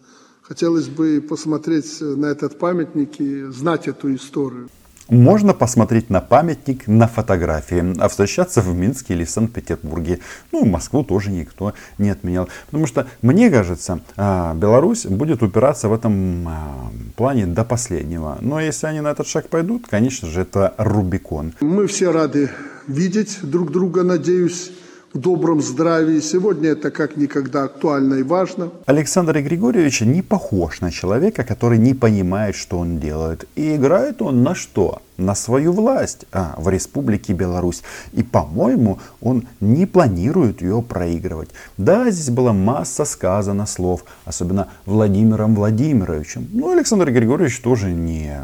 Хотелось 0.43 0.89
бы 0.89 1.25
посмотреть 1.27 2.01
на 2.01 2.27
этот 2.27 2.59
памятник 2.59 3.21
и 3.21 3.45
знать 3.45 3.89
эту 3.89 4.15
историю. 4.15 4.69
Можно 5.13 5.53
посмотреть 5.53 6.09
на 6.09 6.23
памятник, 6.23 6.87
на 6.87 7.07
фотографии, 7.07 7.95
а 8.01 8.09
встречаться 8.09 8.63
в 8.63 8.75
Минске 8.75 9.13
или 9.13 9.27
Санкт-Петербурге. 9.27 10.21
Ну, 10.53 10.65
Москву 10.65 11.05
тоже 11.05 11.31
никто 11.31 11.75
не 11.99 12.09
отменял. 12.09 12.49
Потому 12.67 12.87
что, 12.87 13.07
мне 13.21 13.51
кажется, 13.51 14.01
а, 14.17 14.55
Беларусь 14.55 15.05
будет 15.05 15.43
упираться 15.43 15.91
в 15.91 15.93
этом 15.93 16.49
а, 16.49 16.91
плане 17.15 17.45
до 17.45 17.63
последнего. 17.63 18.39
Но 18.41 18.59
если 18.59 18.87
они 18.87 19.03
на 19.03 19.09
этот 19.09 19.27
шаг 19.27 19.49
пойдут, 19.49 19.87
конечно 19.87 20.29
же, 20.29 20.41
это 20.41 20.75
Рубикон. 20.79 21.53
Мы 21.61 21.87
все 21.89 22.11
рады 22.11 22.51
видеть 22.87 23.41
друг 23.43 23.71
друга, 23.71 24.05
надеюсь, 24.05 24.71
в 24.71 24.82
добром 25.15 25.61
здравии. 25.61 26.21
Сегодня 26.21 26.71
это 26.71 26.91
как 26.91 27.17
никогда 27.17 27.65
актуально 27.65 28.15
и 28.15 28.23
важно. 28.23 28.71
Александр 28.87 29.41
Григорьевич 29.41 30.01
не 30.03 30.23
похож 30.23 30.81
на 30.81 30.91
человека, 30.91 31.45
который 31.45 31.79
не 31.79 31.95
понимает, 31.95 32.55
что 32.55 32.79
он 32.79 32.99
делает. 32.99 33.47
И 33.55 33.77
играет 33.77 34.23
он 34.23 34.43
на 34.43 34.55
что? 34.55 35.03
На 35.19 35.35
свою 35.35 35.73
власть 35.73 36.27
а, 36.33 36.55
в 36.57 36.69
Республике 36.69 37.33
Беларусь. 37.33 37.83
И, 38.13 38.23
по-моему, 38.23 38.99
он 39.21 39.47
не 39.61 39.87
планирует 39.87 40.63
ее 40.63 40.83
проигрывать. 40.83 41.51
Да, 41.77 42.11
здесь 42.11 42.31
была 42.31 42.53
масса 42.53 43.05
сказано 43.05 43.67
слов, 43.67 44.05
особенно 44.25 44.69
Владимиром 44.87 45.55
Владимировичем. 45.55 46.49
Но 46.53 46.71
Александр 46.71 47.11
Григорьевич 47.11 47.61
тоже 47.61 47.93
не 47.93 48.41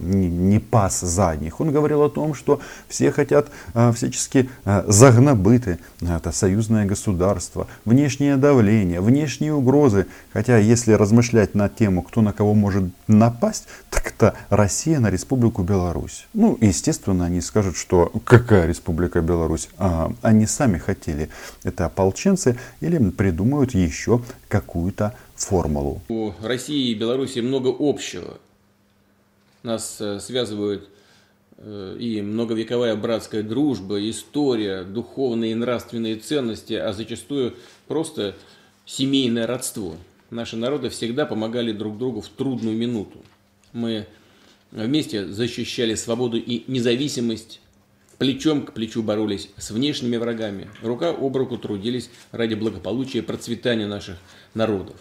не, 0.00 0.58
пас 0.58 1.00
задних. 1.00 1.60
Он 1.60 1.72
говорил 1.72 2.02
о 2.02 2.10
том, 2.10 2.34
что 2.34 2.60
все 2.88 3.10
хотят 3.10 3.48
э, 3.74 3.92
всячески 3.92 4.50
э, 4.64 4.84
загнобыты. 4.86 5.78
Это 6.00 6.32
союзное 6.32 6.86
государство, 6.86 7.66
внешнее 7.84 8.36
давление, 8.36 9.00
внешние 9.00 9.54
угрозы. 9.54 10.06
Хотя, 10.32 10.58
если 10.58 10.92
размышлять 10.92 11.54
на 11.54 11.68
тему, 11.68 12.02
кто 12.02 12.20
на 12.20 12.32
кого 12.32 12.54
может 12.54 12.84
напасть, 13.06 13.66
так 13.90 14.06
это 14.08 14.34
Россия 14.50 15.00
на 15.00 15.10
Республику 15.10 15.62
Беларусь. 15.62 16.26
Ну, 16.34 16.58
естественно, 16.60 17.26
они 17.26 17.40
скажут, 17.40 17.76
что 17.76 18.12
какая 18.24 18.66
Республика 18.66 19.20
Беларусь? 19.20 19.68
А, 19.78 20.12
они 20.22 20.46
сами 20.46 20.78
хотели. 20.78 21.28
Это 21.64 21.86
ополченцы 21.86 22.58
или 22.80 22.98
придумают 23.10 23.74
еще 23.74 24.22
какую-то 24.48 25.14
формулу. 25.34 26.00
У 26.08 26.32
России 26.42 26.90
и 26.90 26.94
Беларуси 26.94 27.40
много 27.40 27.74
общего. 27.78 28.38
Нас 29.66 29.96
э, 29.98 30.20
связывают 30.20 30.88
э, 31.56 31.96
и 31.98 32.22
многовековая 32.22 32.94
братская 32.94 33.42
дружба, 33.42 33.98
история, 34.08 34.84
духовные 34.84 35.50
и 35.50 35.54
нравственные 35.56 36.14
ценности, 36.16 36.74
а 36.74 36.92
зачастую 36.92 37.56
просто 37.88 38.36
семейное 38.84 39.44
родство. 39.44 39.96
Наши 40.30 40.56
народы 40.56 40.88
всегда 40.88 41.26
помогали 41.26 41.72
друг 41.72 41.98
другу 41.98 42.20
в 42.20 42.28
трудную 42.28 42.76
минуту. 42.76 43.18
Мы 43.72 44.06
вместе 44.70 45.26
защищали 45.26 45.96
свободу 45.96 46.36
и 46.36 46.62
независимость, 46.70 47.60
плечом 48.18 48.66
к 48.66 48.72
плечу 48.72 49.02
боролись 49.02 49.50
с 49.56 49.72
внешними 49.72 50.16
врагами, 50.16 50.70
рука 50.80 51.10
об 51.10 51.36
руку 51.36 51.58
трудились 51.58 52.08
ради 52.30 52.54
благополучия 52.54 53.18
и 53.18 53.22
процветания 53.22 53.88
наших 53.88 54.18
народов. 54.54 55.00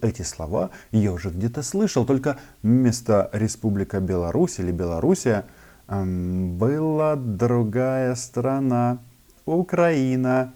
Эти 0.00 0.22
слова 0.22 0.70
я 0.92 1.12
уже 1.12 1.30
где-то 1.30 1.62
слышал, 1.62 2.04
только 2.04 2.38
вместо 2.62 3.30
Республика 3.32 4.00
Беларусь 4.00 4.58
или 4.58 4.70
Белоруссия 4.70 5.46
эм, 5.88 6.56
была 6.58 7.16
другая 7.16 8.14
страна, 8.14 8.98
Украина. 9.46 10.52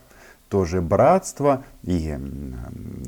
Тоже 0.49 0.83
братство 0.83 1.65
и 1.83 2.15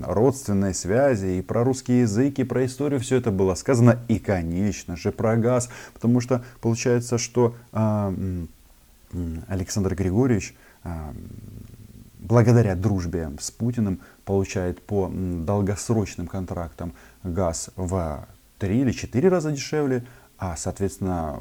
родственные 0.03 0.73
связи, 0.73 1.27
и 1.27 1.43
про 1.43 1.63
русский 1.63 2.01
язык, 2.01 2.39
и 2.39 2.45
про 2.45 2.65
историю 2.65 3.01
все 3.01 3.17
это 3.17 3.31
было 3.31 3.55
сказано. 3.55 3.99
И, 4.09 4.19
конечно 4.19 4.97
же, 4.97 5.13
про 5.13 5.37
газ. 5.37 5.69
Потому 5.93 6.23
что 6.23 6.43
получается, 6.63 7.19
что 7.19 7.55
э, 7.73 8.47
Александр 9.47 9.95
Григорьевич 9.95 10.55
э, 10.85 10.89
благодаря 12.25 12.75
дружбе 12.75 13.31
с 13.39 13.51
Путиным 13.51 14.01
получает 14.25 14.83
по 14.83 15.09
долгосрочным 15.09 16.27
контрактам 16.27 16.95
газ 17.23 17.71
в 17.77 18.27
3 18.59 18.81
или 18.81 18.93
4 18.93 19.29
раза 19.29 19.53
дешевле, 19.53 20.05
а, 20.37 20.57
соответственно, 20.57 21.41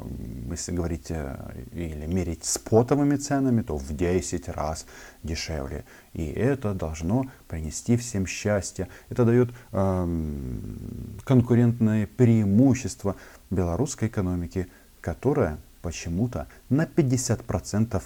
если 0.50 0.72
говорить 0.72 1.06
э, 1.08 1.36
или 1.72 2.06
мерить 2.06 2.44
спотовыми 2.44 3.16
ценами, 3.16 3.62
то 3.62 3.76
в 3.76 3.94
10 3.94 4.48
раз 4.50 4.86
дешевле. 5.22 5.84
И 6.12 6.24
это 6.26 6.74
должно 6.74 7.26
принести 7.48 7.96
всем 7.96 8.26
счастье. 8.26 8.88
Это 9.08 9.24
дает 9.24 9.50
э, 9.72 10.08
конкурентное 11.24 12.06
преимущество 12.06 13.16
белорусской 13.50 14.08
экономики, 14.08 14.68
которая 15.00 15.58
почему-то 15.82 16.46
на 16.68 16.84
50% 16.84 17.96
а, 17.96 18.00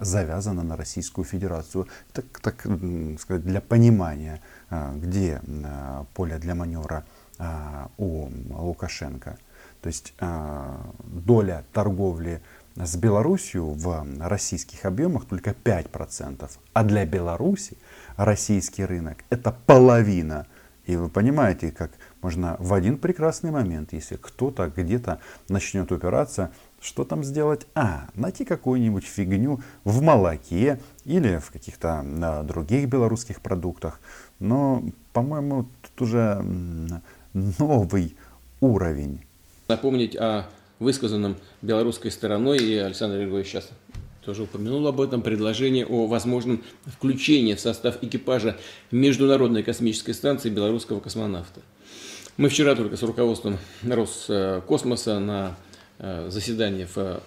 завязана 0.00 0.62
на 0.62 0.76
Российскую 0.76 1.24
Федерацию. 1.24 1.88
Так, 2.12 2.40
так 2.40 2.66
сказать, 3.18 3.44
для 3.44 3.60
понимания, 3.60 4.40
а, 4.68 4.94
где 4.94 5.40
а, 5.64 6.06
поле 6.14 6.38
для 6.38 6.54
маневра 6.54 7.04
у 7.96 8.28
Лукашенко. 8.50 9.38
То 9.80 9.86
есть 9.86 10.12
доля 10.18 11.64
торговли 11.72 12.42
с 12.76 12.96
Беларусью 12.96 13.70
в 13.70 14.06
российских 14.20 14.84
объемах 14.84 15.24
только 15.24 15.50
5%. 15.50 16.50
А 16.72 16.84
для 16.84 17.06
Беларуси 17.06 17.78
российский 18.16 18.84
рынок 18.84 19.24
это 19.30 19.56
половина. 19.66 20.46
И 20.86 20.96
вы 20.96 21.08
понимаете, 21.08 21.70
как 21.70 21.92
можно 22.22 22.56
в 22.58 22.74
один 22.74 22.98
прекрасный 22.98 23.50
момент, 23.50 23.92
если 23.92 24.16
кто-то 24.16 24.68
где-то 24.74 25.20
начнет 25.48 25.90
упираться, 25.92 26.50
что 26.80 27.04
там 27.04 27.22
сделать? 27.24 27.66
А, 27.74 28.08
найти 28.14 28.44
какую-нибудь 28.44 29.04
фигню 29.04 29.60
в 29.84 30.02
молоке 30.02 30.80
или 31.04 31.38
в 31.38 31.50
каких-то 31.50 32.04
а, 32.22 32.42
других 32.42 32.88
белорусских 32.88 33.40
продуктах. 33.40 34.00
Но, 34.38 34.82
по-моему, 35.12 35.68
тут 35.82 36.02
уже 36.02 36.42
новый 37.34 38.16
уровень. 38.60 39.20
Напомнить 39.68 40.16
о 40.16 40.46
высказанном 40.78 41.36
белорусской 41.62 42.10
стороной, 42.10 42.58
и 42.58 42.76
Александр 42.76 43.18
Григорьевич 43.18 43.50
сейчас 43.50 43.68
тоже 44.24 44.42
упомянул 44.42 44.86
об 44.86 45.00
этом, 45.00 45.22
предложение 45.22 45.86
о 45.86 46.06
возможном 46.06 46.62
включении 46.86 47.54
в 47.54 47.60
состав 47.60 48.02
экипажа 48.02 48.56
Международной 48.90 49.62
космической 49.62 50.12
станции 50.12 50.50
белорусского 50.50 51.00
космонавта. 51.00 51.60
Мы 52.36 52.48
вчера 52.48 52.74
только 52.74 52.96
с 52.96 53.02
руководством 53.02 53.58
Роскосмоса 53.82 55.18
на 55.18 55.56
Э, 56.02 56.30
заседании 56.30 56.88
в 56.94 57.20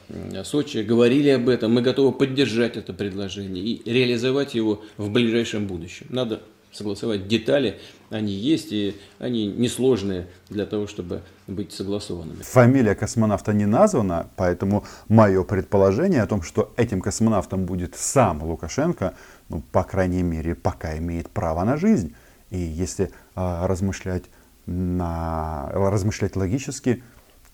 Сочи, 0.45 0.79
говорили 0.79 1.29
об 1.29 1.47
этом. 1.47 1.71
Мы 1.75 1.83
готовы 1.83 2.11
поддержать 2.11 2.75
это 2.75 2.91
предложение 2.91 3.63
и 3.63 3.87
реализовать 3.87 4.55
его 4.55 4.81
в 4.97 5.11
ближайшем 5.11 5.67
будущем. 5.67 6.07
Надо 6.09 6.41
согласовать 6.71 7.27
детали, 7.27 7.79
они 8.09 8.33
есть, 8.33 8.71
и 8.71 8.95
они 9.19 9.45
несложные 9.45 10.25
для 10.49 10.65
того, 10.65 10.87
чтобы 10.87 11.21
быть 11.45 11.71
согласованными. 11.71 12.41
Фамилия 12.41 12.95
космонавта 12.95 13.53
не 13.53 13.67
названа, 13.67 14.27
поэтому 14.37 14.85
мое 15.07 15.43
предположение 15.43 16.23
о 16.23 16.25
том, 16.25 16.41
что 16.41 16.73
этим 16.75 16.99
космонавтом 16.99 17.65
будет 17.65 17.95
сам 17.95 18.41
Лукашенко, 18.41 19.13
ну, 19.49 19.61
по 19.71 19.83
крайней 19.83 20.23
мере, 20.23 20.55
пока 20.55 20.97
имеет 20.97 21.29
право 21.29 21.63
на 21.63 21.77
жизнь. 21.77 22.15
И 22.49 22.57
если 22.57 23.11
э, 23.35 23.65
размышлять, 23.67 24.23
на, 24.65 25.69
размышлять 25.73 26.35
логически, 26.35 27.03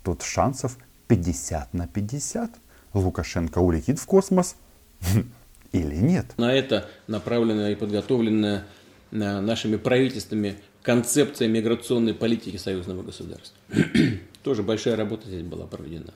тут 0.02 0.22
шансов 0.22 0.78
50 1.10 1.74
на 1.74 1.88
50. 1.88 2.52
Лукашенко 2.94 3.60
улетит 3.60 4.00
в 4.00 4.06
космос 4.06 4.56
или 5.74 5.96
нет? 5.96 6.26
На 6.38 6.54
это 6.54 6.90
направлена 7.08 7.72
и 7.72 7.76
подготовлена 7.76 8.64
нашими 9.12 9.76
правительствами 9.76 10.56
концепция 10.82 11.48
миграционной 11.48 12.14
политики 12.14 12.58
союзного 12.58 13.04
государства. 13.04 13.58
Тоже 14.44 14.64
большая 14.64 14.96
работа 14.96 15.28
здесь 15.28 15.44
была 15.44 15.66
проведена. 15.66 16.14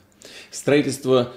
Строительство 0.52 1.34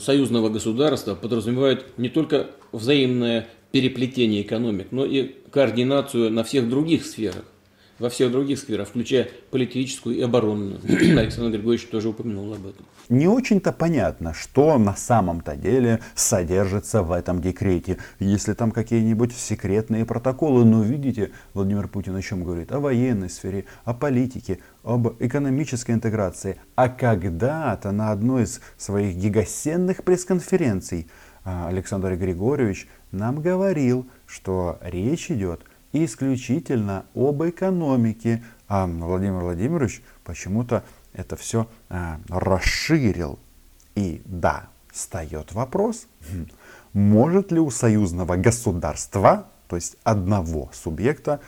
союзного 0.00 0.48
государства 0.48 1.14
подразумевает 1.14 1.86
не 1.98 2.08
только 2.08 2.50
взаимное 2.70 3.48
переплетение 3.70 4.42
экономик, 4.42 4.88
но 4.90 5.04
и 5.04 5.34
координацию 5.50 6.30
на 6.30 6.44
всех 6.44 6.68
других 6.68 7.06
сферах 7.06 7.44
во 8.02 8.10
всех 8.10 8.32
других 8.32 8.58
сферах, 8.58 8.88
включая 8.88 9.28
политическую 9.52 10.16
и 10.16 10.22
оборонную. 10.22 10.80
Александр 10.88 11.56
Григорьевич 11.56 11.86
тоже 11.86 12.08
упомянул 12.08 12.52
об 12.52 12.66
этом. 12.66 12.84
Не 13.08 13.28
очень-то 13.28 13.72
понятно, 13.72 14.34
что 14.34 14.76
на 14.76 14.96
самом-то 14.96 15.54
деле 15.54 16.00
содержится 16.16 17.04
в 17.04 17.12
этом 17.12 17.40
декрете. 17.40 17.98
Если 18.18 18.54
там 18.54 18.72
какие-нибудь 18.72 19.32
секретные 19.32 20.04
протоколы, 20.04 20.64
но 20.64 20.82
видите, 20.82 21.30
Владимир 21.54 21.86
Путин 21.86 22.16
о 22.16 22.22
чем 22.22 22.42
говорит? 22.42 22.72
О 22.72 22.80
военной 22.80 23.30
сфере, 23.30 23.66
о 23.84 23.94
политике, 23.94 24.58
об 24.82 25.14
экономической 25.20 25.92
интеграции. 25.92 26.56
А 26.74 26.88
когда-то 26.88 27.92
на 27.92 28.10
одной 28.10 28.44
из 28.44 28.60
своих 28.78 29.14
гигасенных 29.14 30.02
пресс-конференций 30.02 31.06
а, 31.44 31.68
Александр 31.68 32.16
Григорьевич 32.16 32.88
нам 33.12 33.40
говорил, 33.40 34.06
что 34.26 34.78
речь 34.80 35.30
идет 35.30 35.60
исключительно 35.92 37.04
об 37.14 37.42
экономике. 37.44 38.42
А 38.68 38.86
Владимир 38.86 39.40
Владимирович 39.40 40.02
почему-то 40.24 40.84
это 41.12 41.36
все 41.36 41.68
а, 41.88 42.20
расширил. 42.28 43.38
И 43.94 44.22
да, 44.24 44.68
встает 44.90 45.52
вопрос, 45.52 46.06
хм, 46.20 46.46
может 46.92 47.52
ли 47.52 47.60
у 47.60 47.70
союзного 47.70 48.36
государства, 48.36 49.48
то 49.68 49.76
есть 49.76 49.96
одного 50.02 50.70
субъекта, 50.72 51.40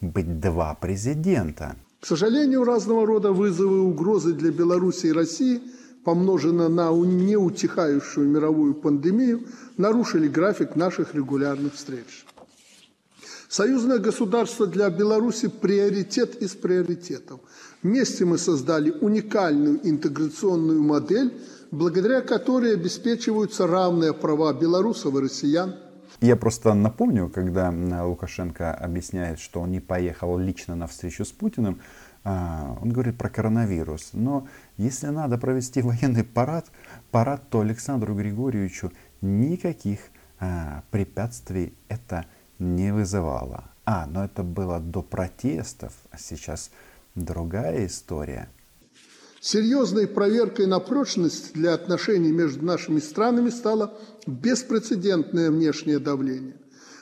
быть 0.00 0.40
два 0.40 0.74
президента? 0.74 1.76
К 2.00 2.06
сожалению, 2.06 2.64
разного 2.64 3.06
рода 3.06 3.32
вызовы 3.32 3.76
и 3.76 3.80
угрозы 3.80 4.32
для 4.32 4.50
Беларуси 4.50 5.06
и 5.06 5.12
России, 5.12 5.60
помноженные 6.04 6.68
на 6.68 6.90
неутихающую 6.90 8.26
мировую 8.26 8.74
пандемию, 8.74 9.42
нарушили 9.76 10.28
график 10.28 10.76
наших 10.76 11.14
регулярных 11.14 11.74
встреч. 11.74 12.24
Союзное 13.50 13.98
государство 13.98 14.64
для 14.64 14.88
Беларуси– 14.90 15.48
приоритет 15.48 16.36
из 16.36 16.54
приоритетов. 16.54 17.40
Вместе 17.82 18.24
мы 18.24 18.38
создали 18.38 18.92
уникальную 18.92 19.80
интеграционную 19.82 20.80
модель, 20.80 21.36
благодаря 21.72 22.20
которой 22.20 22.74
обеспечиваются 22.74 23.66
равные 23.66 24.14
права 24.14 24.52
белорусов 24.52 25.16
и 25.16 25.18
россиян. 25.18 25.74
Я 26.20 26.36
просто 26.36 26.74
напомню, 26.74 27.28
когда 27.28 27.74
Лукашенко 28.04 28.72
объясняет, 28.72 29.40
что 29.40 29.62
он 29.62 29.72
не 29.72 29.80
поехал 29.80 30.38
лично 30.38 30.76
на 30.76 30.86
встречу 30.86 31.24
с 31.24 31.32
Путиным, 31.32 31.80
а, 32.22 32.78
он 32.80 32.90
говорит 32.90 33.18
про 33.18 33.30
коронавирус. 33.30 34.10
Но 34.12 34.46
если 34.76 35.08
надо 35.08 35.38
провести 35.38 35.82
военный 35.82 36.22
парад, 36.22 36.66
парад, 37.10 37.50
то 37.50 37.62
Александру 37.62 38.14
Григорьевичу 38.14 38.92
никаких 39.20 39.98
а, 40.38 40.84
препятствий 40.92 41.74
это 41.88 42.18
не 42.18 42.39
не 42.60 42.92
вызывало. 42.92 43.64
А, 43.84 44.06
но 44.06 44.24
это 44.24 44.42
было 44.42 44.78
до 44.78 45.02
протестов, 45.02 45.92
а 46.10 46.18
сейчас 46.18 46.70
другая 47.14 47.86
история. 47.86 48.48
Серьезной 49.40 50.06
проверкой 50.06 50.66
на 50.66 50.80
прочность 50.80 51.54
для 51.54 51.72
отношений 51.72 52.30
между 52.30 52.64
нашими 52.64 53.00
странами 53.00 53.48
стало 53.48 53.98
беспрецедентное 54.26 55.50
внешнее 55.50 55.98
давление. 55.98 56.56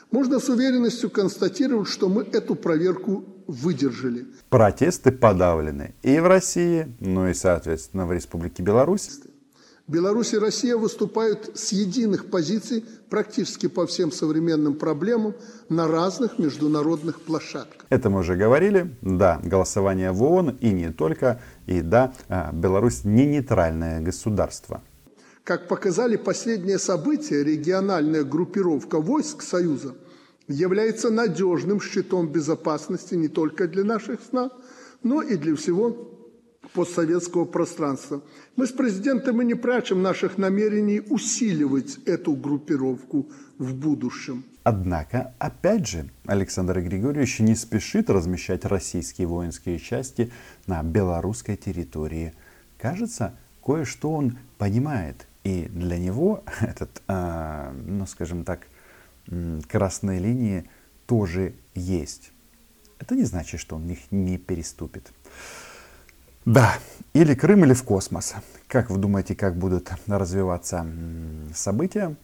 Можно 0.09 0.39
с 0.39 0.47
уверенностью 0.49 1.09
констатировать, 1.09 1.89
что 1.89 2.07
мы 2.07 2.23
эту 2.23 2.55
проверку 2.55 3.25
выдержали. 3.45 4.25
Протесты 4.49 5.11
подавлены 5.11 5.93
и 6.01 6.19
в 6.19 6.27
России, 6.27 6.95
ну 6.99 7.27
и, 7.27 7.33
соответственно, 7.33 8.05
в 8.07 8.13
Республике 8.13 8.63
Беларусь. 8.63 9.09
Беларусь 9.89 10.33
и 10.33 10.37
Россия 10.37 10.77
выступают 10.77 11.49
с 11.55 11.71
единых 11.71 12.29
позиций 12.29 12.85
практически 13.09 13.67
по 13.67 13.87
всем 13.87 14.11
современным 14.11 14.75
проблемам 14.75 15.33
на 15.67 15.87
разных 15.87 16.37
международных 16.37 17.19
площадках. 17.21 17.87
Это 17.89 18.11
мы 18.11 18.19
уже 18.19 18.35
говорили. 18.35 18.95
Да, 19.01 19.41
голосование 19.43 20.11
в 20.11 20.21
ООН 20.21 20.57
и 20.61 20.69
не 20.69 20.91
только. 20.91 21.41
И 21.65 21.81
да, 21.81 22.13
а, 22.27 22.51
Беларусь 22.53 23.03
не 23.03 23.25
нейтральное 23.25 23.99
государство. 23.99 24.83
Как 25.43 25.67
показали 25.67 26.17
последние 26.17 26.77
события, 26.77 27.43
региональная 27.43 28.23
группировка 28.23 28.99
войск 28.99 29.41
Союза 29.41 29.95
является 30.47 31.09
надежным 31.09 31.81
щитом 31.81 32.31
безопасности 32.31 33.15
не 33.15 33.27
только 33.27 33.67
для 33.67 33.83
наших 33.83 34.21
стран, 34.21 34.51
но 35.01 35.23
и 35.23 35.35
для 35.35 35.55
всего 35.55 36.08
постсоветского 36.73 37.45
пространства. 37.45 38.21
Мы 38.55 38.67
с 38.67 38.71
президентом 38.71 39.41
и 39.41 39.45
не 39.45 39.55
прячем 39.55 40.01
наших 40.01 40.37
намерений 40.37 41.01
усиливать 41.01 41.97
эту 42.05 42.33
группировку 42.33 43.29
в 43.57 43.73
будущем. 43.73 44.43
Однако, 44.63 45.33
опять 45.39 45.87
же, 45.87 46.09
Александр 46.25 46.81
Григорьевич 46.81 47.39
не 47.39 47.55
спешит 47.55 48.09
размещать 48.09 48.65
российские 48.65 49.27
воинские 49.27 49.79
части 49.79 50.31
на 50.67 50.83
белорусской 50.83 51.55
территории. 51.55 52.33
Кажется, 52.77 53.35
кое-что 53.65 54.11
он 54.11 54.37
понимает. 54.57 55.27
И 55.43 55.65
для 55.69 55.97
него 55.97 56.43
этот, 56.61 57.01
э, 57.07 57.71
ну 57.85 58.05
скажем 58.05 58.43
так, 58.43 58.67
красные 59.67 60.19
линии 60.19 60.69
тоже 61.05 61.53
есть. 61.73 62.31
это 62.99 63.15
не 63.15 63.23
значит, 63.23 63.59
что 63.59 63.77
он 63.77 63.89
их 63.89 64.11
не 64.11 64.37
переступит. 64.37 65.11
Да, 66.45 66.75
или 67.13 67.33
Крым, 67.35 67.65
или 67.65 67.73
в 67.73 67.83
космос. 67.83 68.33
Как 68.67 68.89
вы 68.89 68.97
думаете, 68.97 69.35
как 69.35 69.55
будут 69.55 69.91
развиваться 70.07 70.85
события? 71.53 72.15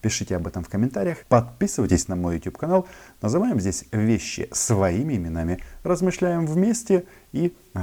Пишите 0.00 0.36
об 0.36 0.46
этом 0.46 0.64
в 0.64 0.68
комментариях. 0.68 1.18
Подписывайтесь 1.28 2.08
на 2.08 2.16
мой 2.16 2.36
YouTube 2.36 2.56
канал. 2.56 2.86
Называем 3.20 3.60
здесь 3.60 3.84
вещи 3.92 4.48
своими 4.50 5.16
именами. 5.16 5.60
Размышляем 5.84 6.46
вместе 6.46 7.04
и 7.32 7.54
э, 7.74 7.80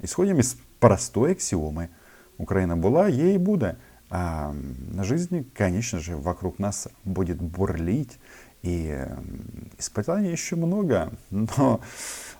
исходим 0.00 0.38
из 0.38 0.56
простой 0.78 1.32
аксиомы. 1.32 1.90
Украина 2.38 2.76
была, 2.76 3.08
ей 3.08 3.34
и 3.34 3.38
будет. 3.38 3.76
А 4.10 4.54
жизнь, 5.02 5.50
конечно 5.52 5.98
же, 5.98 6.16
вокруг 6.16 6.58
нас 6.58 6.88
будет 7.04 7.42
бурлить. 7.42 8.18
И 8.62 9.04
испытаний 9.78 10.30
еще 10.30 10.54
много. 10.56 11.12
Но 11.30 11.80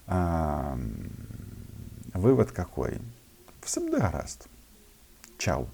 э, 0.07 0.79
вывод 2.18 2.52
какой? 2.52 3.00
Всем 3.62 3.90
гаразд. 3.90 4.48
Чао. 5.38 5.68